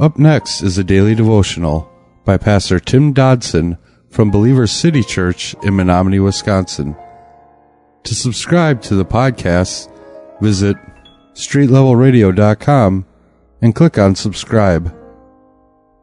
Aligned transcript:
Up 0.00 0.16
next 0.16 0.62
is 0.62 0.78
a 0.78 0.84
daily 0.84 1.16
devotional 1.16 1.90
by 2.24 2.36
Pastor 2.36 2.78
Tim 2.78 3.12
Dodson 3.12 3.76
from 4.10 4.30
Believer 4.30 4.68
City 4.68 5.02
Church 5.02 5.56
in 5.64 5.74
Menominee, 5.74 6.20
Wisconsin. 6.20 6.94
To 8.04 8.14
subscribe 8.14 8.80
to 8.82 8.94
the 8.94 9.04
podcast, 9.04 9.90
visit 10.40 10.76
streetlevelradio.com 11.32 13.06
and 13.60 13.74
click 13.74 13.98
on 13.98 14.14
subscribe. 14.14 14.96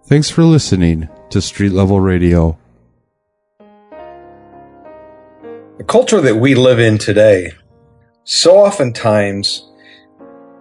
Thanks 0.08 0.30
for 0.30 0.44
listening 0.44 1.08
to 1.30 1.42
Street 1.42 1.72
Level 1.72 2.02
Radio. 2.02 2.60
The 5.78 5.86
culture 5.88 6.20
that 6.20 6.36
we 6.36 6.54
live 6.54 6.80
in 6.80 6.98
today 6.98 7.54
so 8.26 8.58
oftentimes 8.58 9.72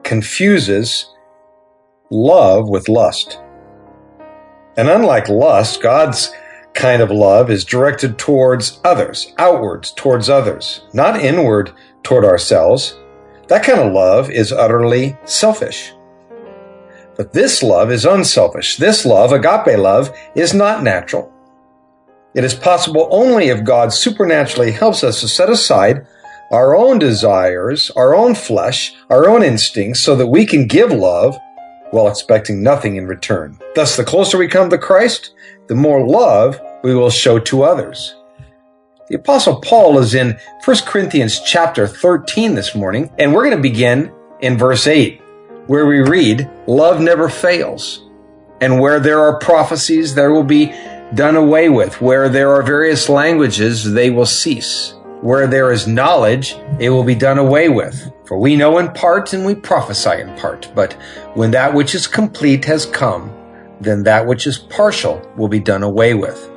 confuses 0.05 1.11
love 2.11 2.69
with 2.69 2.89
lust. 2.89 3.41
And 4.77 4.89
unlike 4.89 5.29
lust, 5.29 5.83
God's 5.83 6.33
kind 6.75 7.01
of 7.01 7.11
love 7.11 7.51
is 7.51 7.65
directed 7.65 8.19
towards 8.19 8.81
others, 8.85 9.33
outwards 9.39 9.93
towards 9.93 10.29
others, 10.29 10.83
not 10.93 11.21
inward 11.21 11.73
toward 12.03 12.25
ourselves. 12.25 12.99
That 13.49 13.63
kind 13.63 13.79
of 13.79 13.93
love 13.93 14.31
is 14.31 14.53
utterly 14.53 15.17
selfish. 15.25 15.93
But 17.17 17.33
this 17.33 17.63
love 17.63 17.93
is 17.93 18.05
unselfish. 18.05 18.77
This 18.77 19.07
love, 19.07 19.33
agape 19.33 19.79
love, 19.79 20.17
is 20.35 20.53
not 20.53 20.83
natural. 20.83 21.33
It 22.35 22.43
is 22.43 22.55
possible 22.55 23.07
only 23.13 23.49
if 23.49 23.63
God 23.63 23.93
supernaturally 23.93 24.73
helps 24.73 25.05
us 25.05 25.21
to 25.21 25.29
set 25.29 25.49
aside 25.49 26.07
our 26.51 26.77
own 26.77 26.99
desires, 26.99 27.93
our 27.95 28.15
own 28.15 28.35
flesh, 28.35 28.95
our 29.09 29.29
own 29.29 29.45
instincts, 29.45 30.01
so 30.01 30.17
that 30.17 30.27
we 30.27 30.45
can 30.45 30.67
give 30.67 30.91
love 30.91 31.39
while 31.95 32.09
expecting 32.09 32.63
nothing 32.63 32.97
in 32.97 33.07
return. 33.07 33.57
Thus, 33.75 33.97
the 33.97 34.05
closer 34.05 34.37
we 34.37 34.49
come 34.49 34.69
to 34.71 34.77
Christ, 34.77 35.33
the 35.69 35.77
more 35.77 36.07
love 36.07 36.61
we 36.83 36.95
will 36.95 37.09
show 37.09 37.39
to 37.39 37.63
others. 37.63 38.17
The 39.09 39.17
apostle 39.17 39.61
Paul 39.61 39.99
is 39.99 40.15
in 40.15 40.37
1 40.65 40.77
Corinthians 40.87 41.41
chapter 41.41 41.87
13 41.87 42.55
this 42.55 42.75
morning, 42.75 43.11
and 43.19 43.33
we're 43.33 43.45
going 43.45 43.57
to 43.57 43.63
begin 43.63 44.13
in 44.41 44.59
verse 44.59 44.87
8, 44.87 45.21
where 45.67 45.87
we 45.87 46.01
read, 46.01 46.51
love 46.67 47.01
never 47.01 47.29
fails. 47.29 48.09
And 48.61 48.81
where 48.81 48.99
there 48.99 49.21
are 49.21 49.39
prophecies, 49.39 50.15
there 50.15 50.33
will 50.33 50.45
be 50.45 50.75
done 51.15 51.37
away 51.37 51.69
with. 51.69 52.01
Where 52.01 52.29
there 52.29 52.53
are 52.55 52.63
various 52.63 53.09
languages, 53.09 53.93
they 53.93 54.11
will 54.11 54.27
cease. 54.27 54.95
Where 55.25 55.47
there 55.47 55.73
is 55.73 55.87
knowledge, 55.87 56.55
it 56.79 56.91
will 56.91 57.03
be 57.03 57.15
done 57.15 57.39
away 57.39 57.71
with. 57.71 58.13
For 58.27 58.37
we 58.37 58.57
know 58.57 58.77
in 58.77 58.93
part 58.93 59.33
and 59.33 59.47
we 59.47 59.55
prophesy 59.55 60.21
in 60.21 60.37
part. 60.37 60.71
But 60.75 60.93
when 61.33 61.51
that 61.53 61.73
which 61.73 61.95
is 61.95 62.07
complete 62.07 62.67
has 62.67 62.85
come, 62.85 63.35
then 63.81 64.03
that 64.03 64.27
which 64.27 64.47
is 64.47 64.59
partial 64.59 65.27
will 65.35 65.49
be 65.49 65.61
done 65.61 65.83
away 65.83 66.13
with. 66.13 66.51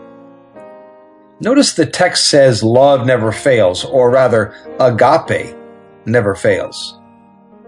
Notice 1.39 1.75
the 1.75 1.85
text 1.85 2.27
says 2.27 2.61
love 2.61 3.07
never 3.07 3.31
fails, 3.31 3.85
or 3.85 4.11
rather, 4.11 4.53
agape 4.81 5.55
never 6.05 6.35
fails. 6.35 6.99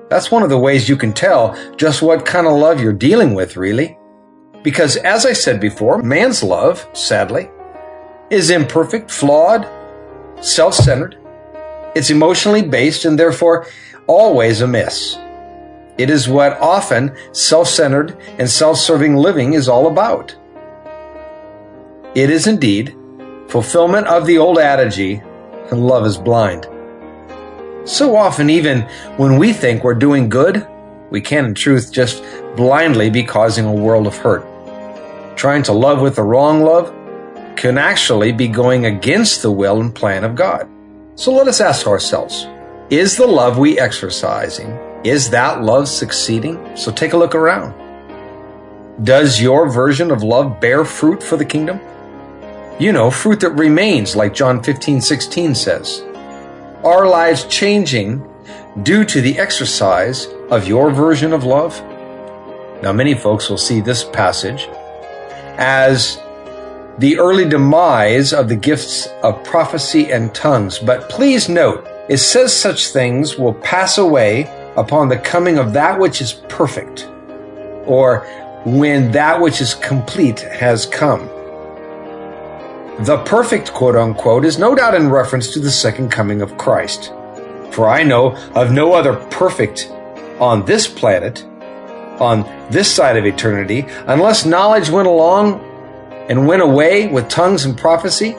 That's 0.10 0.32
one 0.32 0.44
of 0.44 0.50
the 0.50 0.60
ways 0.60 0.90
you 0.90 0.98
can 0.98 1.14
tell 1.14 1.56
just 1.78 2.02
what 2.02 2.26
kind 2.26 2.46
of 2.46 2.60
love 2.60 2.82
you're 2.82 2.92
dealing 2.92 3.36
with, 3.36 3.56
really. 3.56 3.98
Because 4.64 4.98
as 4.98 5.26
I 5.26 5.32
said 5.32 5.62
before, 5.62 6.04
man's 6.04 6.44
love, 6.44 6.86
sadly, 6.92 7.50
is 8.30 8.50
imperfect, 8.50 9.10
flawed, 9.10 9.66
self 10.42 10.74
centered, 10.74 11.18
it's 11.96 12.10
emotionally 12.10 12.62
based, 12.62 13.06
and 13.06 13.18
therefore 13.18 13.68
always 14.08 14.62
amiss. 14.62 15.18
It 15.98 16.10
is 16.10 16.30
what 16.30 16.58
often 16.60 17.16
self 17.34 17.68
centered 17.68 18.18
and 18.38 18.50
self 18.50 18.78
serving 18.78 19.16
living 19.16 19.54
is 19.54 19.68
all 19.68 19.88
about. 19.88 20.36
It 22.16 22.30
is 22.30 22.48
indeed 22.48 22.96
fulfillment 23.48 24.08
of 24.08 24.26
the 24.26 24.38
old 24.38 24.60
adage, 24.60 25.22
love 25.72 26.06
is 26.06 26.18
blind. 26.18 26.68
So 27.86 28.16
often, 28.16 28.50
even 28.50 28.82
when 29.18 29.38
we 29.38 29.54
think 29.54 29.84
we're 29.84 29.96
doing 29.96 30.30
good, 30.30 30.66
we 31.10 31.22
can 31.22 31.46
in 31.46 31.54
truth 31.56 31.92
just 31.92 32.24
blindly 32.56 33.10
be 33.10 33.24
causing 33.24 33.66
a 33.66 33.74
world 33.74 34.06
of 34.06 34.16
hurt. 34.18 34.46
Trying 35.36 35.64
to 35.64 35.74
love 35.74 36.02
with 36.02 36.16
the 36.16 36.24
wrong 36.24 36.62
love 36.62 36.94
can 37.60 37.78
actually 37.78 38.32
be 38.32 38.48
going 38.48 38.86
against 38.86 39.42
the 39.42 39.52
will 39.52 39.82
and 39.82 39.94
plan 39.94 40.24
of 40.24 40.34
God. 40.34 40.66
So 41.16 41.34
let 41.34 41.50
us 41.50 41.60
ask 41.60 41.88
ourselves, 41.88 42.48
is 42.90 43.18
the 43.18 43.28
love 43.28 43.58
we 43.58 43.78
exercising, 43.78 44.72
is 45.04 45.30
that 45.32 45.62
love 45.62 45.90
succeeding? 45.90 46.78
So 46.78 46.90
take 46.90 47.12
a 47.12 47.18
look 47.18 47.36
around. 47.36 47.76
Does 49.04 49.42
your 49.42 49.70
version 49.70 50.10
of 50.10 50.24
love 50.24 50.62
bear 50.62 50.86
fruit 50.86 51.22
for 51.22 51.36
the 51.36 51.44
kingdom? 51.44 51.82
You 52.80 52.94
know, 52.94 53.12
fruit 53.12 53.42
that 53.42 53.52
remains, 53.52 54.16
like 54.16 54.34
John 54.34 54.64
15, 54.64 55.02
16 55.02 55.54
says. 55.54 56.02
Are 56.86 57.10
lives 57.10 57.44
changing 57.44 58.26
due 58.84 59.04
to 59.04 59.20
the 59.20 59.38
exercise 59.38 60.28
of 60.50 60.66
your 60.66 60.92
version 60.92 61.34
of 61.34 61.44
love? 61.44 61.78
Now, 62.82 62.94
many 62.94 63.16
folks 63.16 63.50
will 63.50 63.58
see 63.58 63.82
this 63.82 64.06
passage 64.06 64.70
as 65.58 66.22
the 67.00 67.18
early 67.18 67.48
demise 67.48 68.34
of 68.34 68.50
the 68.50 68.56
gifts 68.56 69.08
of 69.24 69.42
prophecy 69.46 70.12
and 70.12 70.36
tongues. 70.36 70.78
But 70.78 71.10
please 71.10 71.48
note, 71.48 71.88
it 72.10 72.18
says 72.18 72.54
such 72.56 72.90
things 72.90 73.38
will 73.38 73.54
pass 73.54 73.98
away 73.98 74.54
upon 74.76 75.08
the 75.08 75.18
coming 75.18 75.58
of 75.58 75.74
that 75.74 75.98
which 75.98 76.22
is 76.22 76.34
perfect, 76.50 77.08
or 77.86 78.26
when 78.66 79.12
that 79.12 79.40
which 79.40 79.62
is 79.62 79.76
complete 79.76 80.42
has 80.42 80.86
come. 80.86 81.28
The 83.06 83.24
perfect, 83.26 83.72
quote 83.72 83.96
unquote, 83.96 84.44
is 84.44 84.60
no 84.60 84.76
doubt 84.76 84.94
in 84.94 85.10
reference 85.10 85.54
to 85.54 85.60
the 85.60 85.72
second 85.72 86.12
coming 86.12 86.42
of 86.42 86.58
Christ. 86.58 87.14
For 87.72 87.88
I 87.88 88.04
know 88.04 88.36
of 88.56 88.74
no 88.74 88.92
other 88.92 89.16
perfect 89.30 89.90
on 90.40 90.66
this 90.66 90.86
planet, 90.86 91.46
on 92.20 92.44
this 92.70 92.94
side 92.94 93.16
of 93.16 93.26
eternity, 93.26 93.86
unless 94.08 94.46
knowledge 94.46 94.90
went 94.90 95.08
along 95.08 95.66
and 96.30 96.48
went 96.48 96.62
away 96.62 97.08
with 97.08 97.28
tongues 97.28 97.66
and 97.66 97.78
prophecy, 97.78 98.36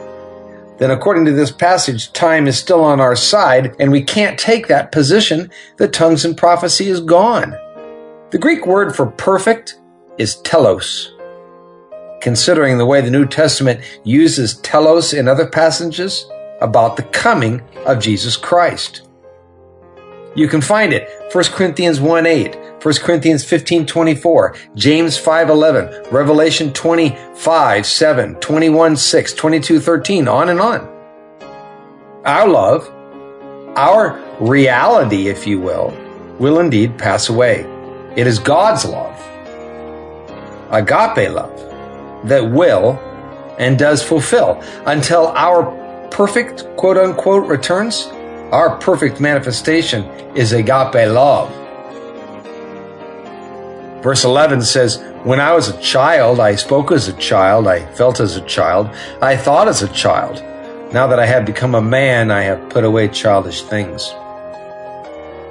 then 0.78 0.90
according 0.90 1.26
to 1.26 1.32
this 1.32 1.50
passage, 1.50 2.10
time 2.12 2.46
is 2.46 2.58
still 2.58 2.82
on 2.82 3.00
our 3.00 3.14
side, 3.14 3.76
and 3.78 3.92
we 3.92 4.02
can't 4.02 4.38
take 4.38 4.68
that 4.68 4.92
position 4.92 5.50
that 5.76 5.92
tongues 5.92 6.24
and 6.24 6.38
prophecy 6.38 6.88
is 6.88 7.00
gone. 7.00 7.50
The 8.30 8.38
Greek 8.38 8.64
word 8.64 8.96
for 8.96 9.06
perfect 9.06 9.78
is 10.16 10.36
telos. 10.36 11.12
Considering 12.22 12.78
the 12.78 12.86
way 12.86 13.00
the 13.00 13.10
New 13.10 13.26
Testament 13.26 13.80
uses 14.04 14.54
telos 14.60 15.12
in 15.12 15.28
other 15.28 15.46
passages 15.46 16.26
about 16.60 16.96
the 16.96 17.02
coming 17.02 17.60
of 17.86 18.00
Jesus 18.00 18.36
Christ. 18.36 19.09
You 20.36 20.46
can 20.46 20.60
find 20.60 20.92
it 20.92 21.08
1 21.34 21.44
Corinthians 21.46 22.00
1 22.00 22.24
8, 22.24 22.56
1 22.84 22.94
Corinthians 22.98 23.44
15 23.44 23.84
24, 23.84 24.56
James 24.76 25.18
5 25.18 25.50
11, 25.50 26.04
Revelation 26.12 26.72
25 26.72 27.84
7, 27.84 28.34
21 28.36 28.96
6, 28.96 29.34
22 29.34 29.80
13, 29.80 30.28
on 30.28 30.48
and 30.48 30.60
on. 30.60 30.80
Our 32.24 32.48
love, 32.48 32.88
our 33.76 34.20
reality, 34.40 35.26
if 35.28 35.48
you 35.48 35.58
will, 35.58 35.96
will 36.38 36.60
indeed 36.60 36.96
pass 36.96 37.28
away. 37.28 37.66
It 38.14 38.28
is 38.28 38.38
God's 38.38 38.84
love, 38.84 39.18
agape 40.70 41.32
love, 41.32 41.58
that 42.28 42.48
will 42.52 43.00
and 43.58 43.76
does 43.76 44.00
fulfill 44.00 44.62
until 44.86 45.28
our 45.28 46.08
perfect 46.10 46.64
quote 46.76 46.96
unquote 46.96 47.48
returns 47.48 48.08
our 48.52 48.76
perfect 48.78 49.20
manifestation 49.20 50.04
is 50.36 50.52
agape 50.52 50.94
love. 50.94 51.50
Verse 54.02 54.24
11 54.24 54.62
says, 54.62 54.98
When 55.24 55.40
I 55.40 55.52
was 55.52 55.68
a 55.68 55.80
child, 55.80 56.40
I 56.40 56.56
spoke 56.56 56.90
as 56.90 57.06
a 57.06 57.12
child, 57.14 57.68
I 57.68 57.84
felt 57.94 58.18
as 58.18 58.36
a 58.36 58.40
child, 58.46 58.88
I 59.20 59.36
thought 59.36 59.68
as 59.68 59.82
a 59.82 59.88
child. 59.88 60.42
Now 60.92 61.06
that 61.06 61.20
I 61.20 61.26
have 61.26 61.46
become 61.46 61.74
a 61.74 61.82
man, 61.82 62.30
I 62.30 62.42
have 62.42 62.70
put 62.70 62.84
away 62.84 63.08
childish 63.08 63.62
things. 63.62 64.12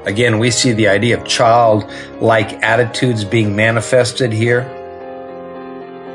Again, 0.06 0.40
we 0.40 0.52
see 0.52 0.74
the 0.74 0.88
idea 0.88 1.18
of 1.18 1.26
child-like 1.26 2.64
attitudes 2.64 3.24
being 3.24 3.56
manifested 3.56 4.34
here. 4.34 4.64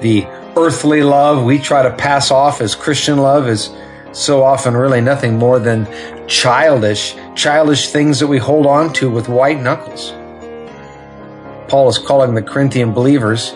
The 0.02 0.26
earthly 0.56 1.02
love 1.02 1.44
we 1.44 1.58
try 1.58 1.82
to 1.82 1.94
pass 1.94 2.31
off 2.31 2.60
as 2.60 2.75
Christian 2.75 3.19
love 3.19 3.48
is 3.48 3.70
so 4.14 4.43
often 4.43 4.75
really 4.75 5.00
nothing 5.00 5.37
more 5.37 5.58
than 5.58 5.87
childish, 6.26 7.14
childish 7.34 7.90
things 7.90 8.19
that 8.20 8.26
we 8.26 8.38
hold 8.38 8.66
on 8.66 8.93
to 8.94 9.11
with 9.11 9.28
white 9.28 9.61
knuckles. 9.61 10.12
Paul 11.69 11.88
is 11.88 11.99
calling 11.99 12.34
the 12.34 12.43
Corinthian 12.43 12.93
believers 12.93 13.50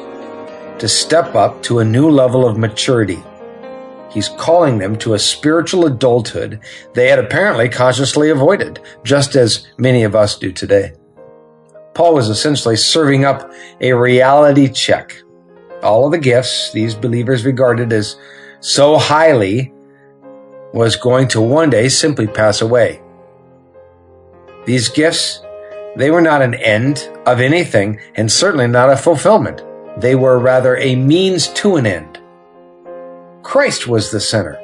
to 0.78 0.88
step 0.88 1.34
up 1.34 1.62
to 1.62 1.78
a 1.78 1.84
new 1.84 2.10
level 2.10 2.46
of 2.46 2.58
maturity. 2.58 3.22
He's 4.10 4.28
calling 4.28 4.78
them 4.78 4.96
to 4.98 5.14
a 5.14 5.18
spiritual 5.18 5.86
adulthood 5.86 6.60
they 6.94 7.08
had 7.08 7.18
apparently 7.18 7.68
consciously 7.68 8.30
avoided, 8.30 8.80
just 9.04 9.36
as 9.36 9.66
many 9.76 10.02
of 10.02 10.16
us 10.16 10.36
do 10.36 10.50
today. 10.50 10.92
Paul 11.94 12.14
was 12.14 12.28
essentially 12.28 12.76
serving 12.76 13.24
up 13.24 13.50
a 13.80 13.92
reality 13.92 14.68
check 14.68 15.14
all 15.82 16.06
of 16.06 16.12
the 16.12 16.18
gifts 16.18 16.72
these 16.72 16.94
believers 16.94 17.44
regarded 17.44 17.92
as 17.92 18.16
so 18.60 18.98
highly 18.98 19.72
was 20.72 20.96
going 20.96 21.28
to 21.28 21.40
one 21.40 21.70
day 21.70 21.88
simply 21.88 22.26
pass 22.26 22.60
away. 22.60 23.00
These 24.66 24.88
gifts, 24.90 25.40
they 25.96 26.10
were 26.10 26.20
not 26.20 26.42
an 26.42 26.54
end 26.54 27.08
of 27.26 27.40
anything 27.40 28.00
and 28.14 28.30
certainly 28.30 28.66
not 28.66 28.90
a 28.90 28.96
fulfillment. 28.96 29.62
They 29.98 30.14
were 30.14 30.38
rather 30.38 30.76
a 30.76 30.94
means 30.94 31.48
to 31.54 31.76
an 31.76 31.86
end. 31.86 32.20
Christ 33.42 33.86
was 33.86 34.10
the 34.10 34.20
center, 34.20 34.58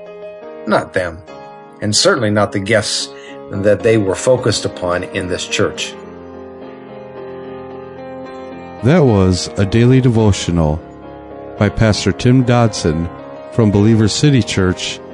not 0.66 0.92
them, 0.92 1.22
and 1.80 1.96
certainly 1.96 2.30
not 2.30 2.52
the 2.52 2.60
gifts 2.60 3.08
that 3.50 3.80
they 3.82 3.96
were 3.96 4.14
focused 4.14 4.64
upon 4.64 5.04
in 5.04 5.28
this 5.28 5.46
church. 5.46 5.92
That 8.84 9.00
was 9.00 9.48
a 9.56 9.64
daily 9.64 10.02
devotional 10.02 10.76
by 11.58 11.70
Pastor 11.70 12.12
Tim 12.12 12.42
Dodson 12.42 13.08
from 13.52 13.70
Believer 13.70 14.08
City 14.08 14.42
Church 14.42 15.00